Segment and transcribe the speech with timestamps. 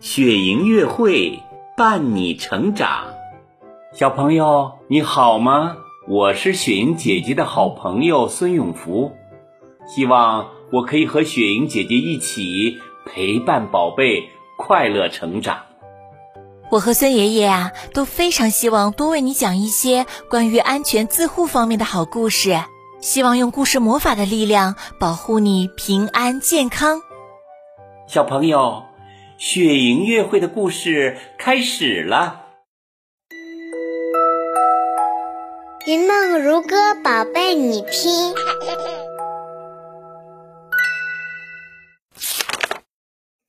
[0.00, 1.40] 雪莹月会
[1.76, 3.14] 伴你成长。
[3.92, 5.76] 小朋友你好吗？
[6.08, 9.12] 我是雪莹姐姐的好朋友孙永福，
[9.86, 14.28] 希望我可以和雪莹姐姐一起陪伴宝贝
[14.58, 15.60] 快乐成长。
[16.70, 22.58] 我和孙爷爷啊都非常希望多为你讲一些关于安全自护方面的好故事，
[23.00, 27.00] 希望用故事魔法的力量保护你平安健康。
[28.08, 28.82] 小朋友，
[29.36, 32.42] 雪莹乐会的故事开始了。
[35.86, 38.34] 云梦如歌，宝贝，你听。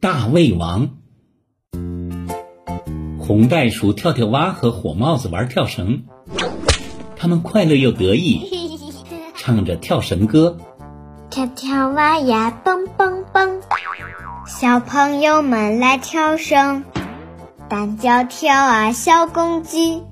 [0.02, 0.90] 大胃王，
[3.20, 6.06] 红袋鼠跳跳蛙和火帽子玩跳绳，
[7.16, 8.50] 他们快乐又得意，
[9.38, 10.58] 唱着跳绳歌。
[11.30, 13.62] 跳跳蛙呀，蹦蹦蹦，
[14.48, 16.84] 小朋友们来跳绳，
[17.68, 20.04] 单脚跳啊，小公鸡。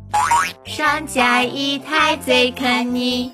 [0.66, 3.34] 上架一太最肯你。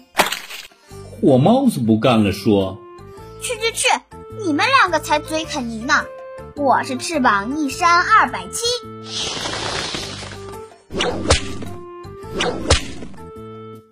[1.22, 2.78] 火帽子不干了，说
[3.42, 3.88] ：“去去去，
[4.46, 5.94] 你们两个才嘴啃泥呢！
[6.58, 8.66] 我是翅膀一扇二百七。”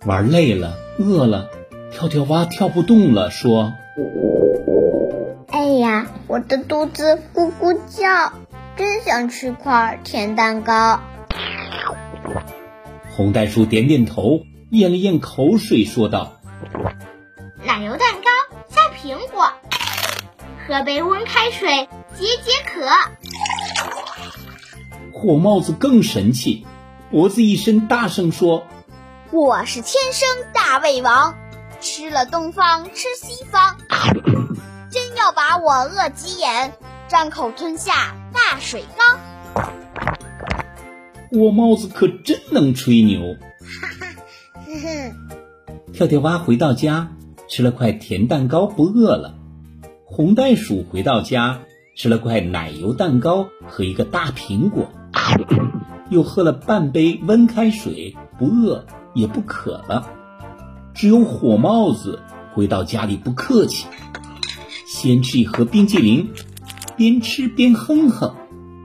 [0.04, 1.48] 玩累了，饿了，
[1.90, 3.72] 跳跳蛙跳不动了，说
[5.58, 8.32] ：“哎呀，我的肚子咕咕叫，
[8.76, 11.00] 真想吃块甜蛋糕。”
[13.10, 16.34] 红袋鼠点点头，咽了咽口水，说道
[17.66, 18.30] ：“奶油蛋糕
[18.68, 19.52] 加苹果，
[20.68, 22.86] 喝杯温开水解解渴。”
[25.12, 26.68] 火帽子更神气，
[27.10, 28.64] 脖子一伸，大声说
[29.32, 31.34] ：“我是天生大胃王，
[31.80, 33.76] 吃了东方吃西方，
[34.24, 34.27] 真
[35.18, 36.74] 要把我饿急眼，
[37.08, 39.18] 张口吞下大水缸。”
[41.32, 44.06] 我帽子可真能吹牛，哈哈，
[44.64, 45.92] 哼哼。
[45.92, 47.08] 跳跳蛙回到家，
[47.48, 49.34] 吃了块甜蛋糕，不饿了。
[50.04, 51.62] 红袋鼠回到家，
[51.96, 54.88] 吃了块奶油蛋糕和一个大苹果，
[56.10, 60.08] 又喝了半杯温开水，不饿也不渴了。
[60.94, 62.20] 只有火帽子
[62.54, 63.86] 回到家里不客气，
[64.90, 66.32] 先吃一盒冰激凌，
[66.96, 68.34] 边吃边哼哼：“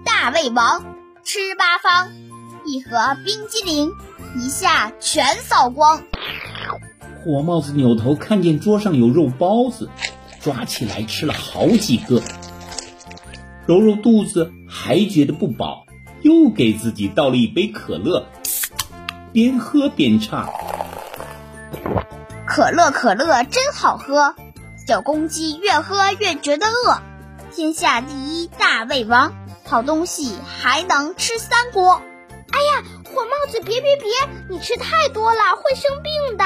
[0.03, 0.83] 大胃王
[1.23, 2.11] 吃八方。”
[2.67, 3.89] 一盒冰激凌，
[4.37, 6.03] 一下全扫光。
[7.23, 9.89] 火帽子扭头看见桌上有肉包子，
[10.41, 12.21] 抓起来吃了好几个。
[13.65, 15.85] 揉揉肚子，还觉得不饱，
[16.21, 18.27] 又给自己倒了一杯可乐，
[19.31, 20.51] 边喝边唱：
[22.45, 24.35] 可乐可乐真好喝，
[24.85, 27.01] 小公鸡越喝越觉得饿。
[27.55, 29.33] 天下第一大胃王，
[29.65, 32.01] 好东西还能吃三锅。
[32.51, 34.07] 哎呀，火帽子，别别别！
[34.49, 36.45] 你吃太多了，会生病的。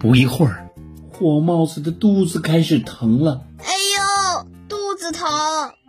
[0.00, 0.70] 不一会儿，
[1.12, 3.42] 火帽子的肚子开始疼了。
[3.58, 5.28] 哎呦，肚子疼，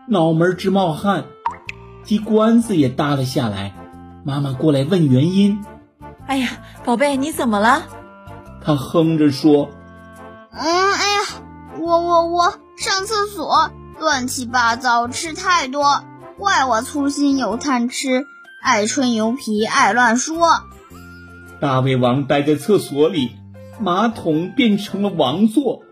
[0.10, 1.26] 脑门直冒汗，
[2.04, 3.74] 鸡冠子也耷了下来。
[4.26, 5.64] 妈妈过来问原因。
[6.28, 6.50] 哎呀，
[6.84, 7.84] 宝贝，你怎么了？
[8.64, 9.70] 他哼着说
[10.52, 10.85] ：“嗯，
[11.86, 13.70] 我我我上厕所，
[14.00, 16.04] 乱七八糟吃太多，
[16.36, 18.26] 怪我粗心有贪吃。”
[18.60, 20.64] 爱吹牛皮，爱乱说。
[21.62, 23.36] 大胃王待在厕所里，
[23.80, 25.84] 马桶变成了王座，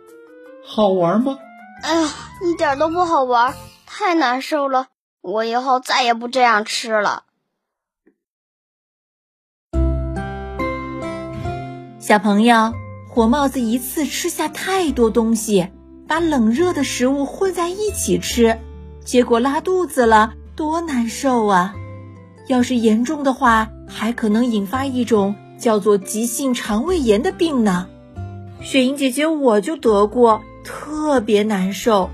[0.65, 1.37] 好玩吗？
[1.83, 2.09] 哎呀，
[2.41, 3.53] 一点都不好玩，
[3.85, 4.87] 太难受了。
[5.21, 7.25] 我以后再也不这样吃了。
[11.99, 12.73] 小朋友，
[13.07, 15.69] 火帽子一次吃下太多东西，
[16.13, 18.59] 把冷热的食物混在一起吃，
[19.03, 21.73] 结果拉肚子了，多难受啊！
[22.47, 27.87] 要是严重的话，还可能引发一种叫做急性肠胃炎的病呢。
[28.61, 32.11] 雪莹姐姐我就得过，特别难受，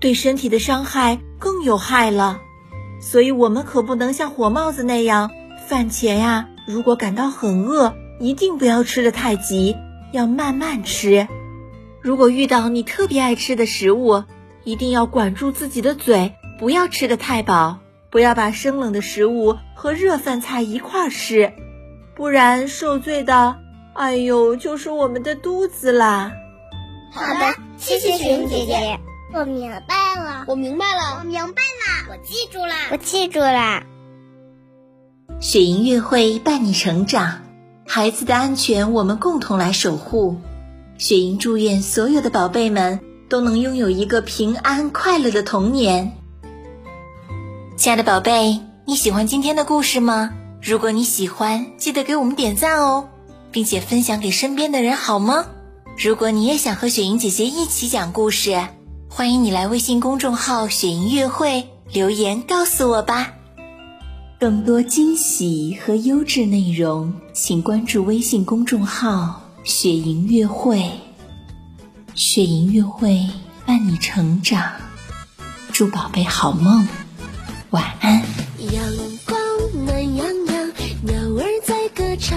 [0.00, 2.40] 对身体的伤害更有害了。
[3.00, 5.30] 所以，我们可不能像火帽子那样，
[5.66, 9.74] 饭前呀，如果感到很饿，一定不要吃得太急，
[10.12, 11.26] 要慢慢吃。
[12.02, 14.24] 如果遇到你特别爱吃的食物，
[14.64, 17.78] 一定要管住自己的嘴，不要吃的太饱。
[18.10, 21.52] 不要把生冷的食物和热饭菜一块儿吃，
[22.16, 23.56] 不然受罪的，
[23.94, 26.32] 哎呦，就是我们的肚子啦。
[27.12, 28.98] 好的，谢谢雪莹姐姐，
[29.32, 33.84] 我明白了，我明白了，我明白了，我记住了，我记住了。
[35.38, 37.42] 雪莹月会伴你成长，
[37.86, 40.40] 孩子的安全我们共同来守护。
[41.00, 46.12] 雪莹祝愿所有的宝贝们都能拥有一个平安快乐的童年。
[47.74, 50.34] 亲爱的宝贝，你喜欢今天的故事吗？
[50.60, 53.08] 如果你喜欢，记得给我们点赞哦，
[53.50, 55.46] 并且分享给身边的人，好吗？
[55.96, 58.62] 如果你也想和雪莹姐姐一起讲故事，
[59.08, 63.32] 欢迎你来微信公众号“雪莹月会”留言告诉我吧。
[64.38, 70.90] 更多惊喜和优质内容，请关注微信公众号“雪莹月会”。
[72.14, 73.26] 雪莹月会
[73.66, 74.72] 伴你成长，
[75.72, 76.86] 祝宝贝好梦。
[77.70, 78.22] 晚安。
[78.72, 78.84] 阳
[79.26, 79.38] 光
[79.86, 80.72] 暖洋洋，
[81.02, 82.36] 鸟儿在歌唱，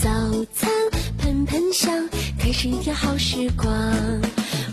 [0.00, 0.08] 早
[0.52, 0.70] 餐
[1.18, 2.08] 喷喷香，
[2.38, 3.68] 开始一天好时光。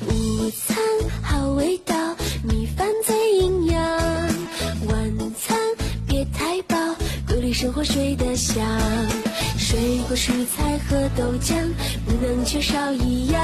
[0.07, 0.77] 午餐
[1.21, 1.95] 好味道，
[2.43, 3.81] 米饭最营养。
[4.87, 5.57] 晚餐
[6.07, 6.75] 别太饱，
[7.27, 8.65] 规律生活睡得香。
[9.71, 11.55] 水果蔬菜和豆浆，
[12.05, 13.41] 不能缺少一样。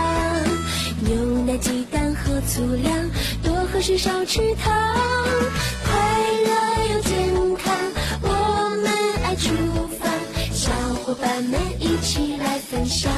[1.00, 1.16] 牛
[1.46, 3.10] 奶鸡蛋和粗粮，
[3.42, 4.76] 多喝水少吃糖。
[5.86, 5.96] 快
[6.44, 7.74] 乐又健康，
[8.24, 8.28] 我
[8.84, 8.92] 们
[9.24, 9.54] 爱厨
[9.98, 10.12] 房，
[10.52, 13.10] 小伙伴们一起来分享。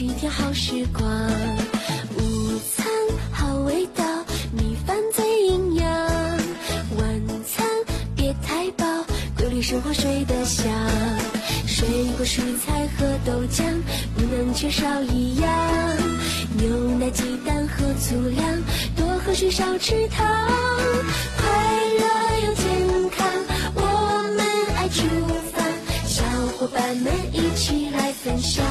[0.00, 1.06] 一天好时光。
[2.16, 2.86] 午餐
[3.30, 4.02] 好味道，
[4.50, 5.86] 米饭最营养。
[6.96, 7.66] 晚餐
[8.16, 8.86] 别太饱，
[9.36, 10.72] 规律生活睡得香。
[11.66, 11.86] 水
[12.16, 13.62] 果蔬菜和豆浆，
[14.16, 15.50] 不能缺少一样。
[16.56, 18.62] 牛奶鸡蛋和粗粮，
[18.96, 20.26] 多喝水少吃糖。
[21.36, 21.44] 快
[21.98, 23.28] 乐又健康，
[23.74, 25.04] 我们爱厨
[25.52, 25.62] 房，
[26.06, 26.22] 小
[26.56, 28.64] 伙伴们一起来分享。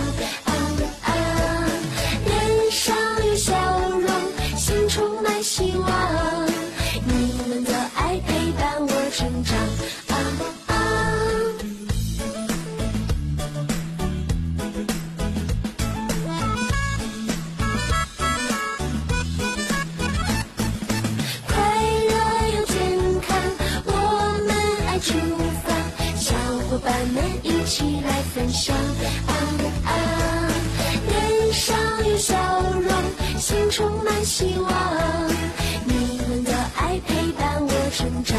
[28.68, 28.76] 啊
[29.86, 30.52] 啊！
[31.08, 31.78] 脸上
[32.10, 32.92] 有笑容，
[33.40, 34.70] 心充满希望。
[35.86, 38.38] 你们的爱陪伴我成长。